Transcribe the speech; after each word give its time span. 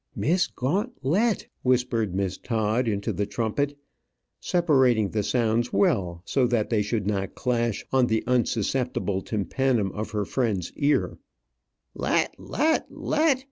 "Miss 0.15 0.47
Gaunt 0.47 0.93
let," 1.03 1.45
whispered 1.61 2.15
Miss 2.15 2.35
Todd 2.39 2.87
into 2.87 3.13
the 3.13 3.27
trumpet, 3.27 3.77
separating 4.39 5.09
the 5.09 5.21
sounds 5.21 5.71
well, 5.71 6.23
so 6.25 6.47
that 6.47 6.71
they 6.71 6.81
should 6.81 7.05
not 7.05 7.35
clash 7.35 7.85
on 7.91 8.07
the 8.07 8.23
unsusceptible 8.25 9.21
tympanum 9.21 9.91
of 9.91 10.09
her 10.09 10.25
friend's 10.25 10.73
ear. 10.75 11.19
"Let, 11.93 12.33
let, 12.39 12.87
let! 12.89 13.39